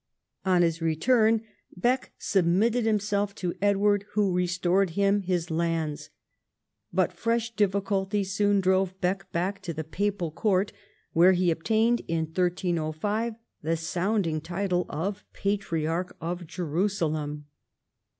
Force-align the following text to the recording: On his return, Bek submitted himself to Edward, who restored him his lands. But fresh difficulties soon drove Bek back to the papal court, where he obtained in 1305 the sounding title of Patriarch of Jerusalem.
On 0.45 0.63
his 0.63 0.81
return, 0.81 1.43
Bek 1.77 2.11
submitted 2.17 2.87
himself 2.87 3.35
to 3.35 3.53
Edward, 3.61 4.03
who 4.13 4.33
restored 4.33 4.89
him 4.97 5.21
his 5.21 5.51
lands. 5.51 6.09
But 6.91 7.13
fresh 7.13 7.55
difficulties 7.55 8.33
soon 8.33 8.61
drove 8.61 8.99
Bek 8.99 9.31
back 9.31 9.61
to 9.61 9.75
the 9.75 9.83
papal 9.83 10.31
court, 10.31 10.73
where 11.13 11.33
he 11.33 11.51
obtained 11.51 12.01
in 12.07 12.25
1305 12.25 13.35
the 13.61 13.77
sounding 13.77 14.41
title 14.41 14.87
of 14.89 15.23
Patriarch 15.33 16.17
of 16.19 16.47
Jerusalem. 16.47 17.45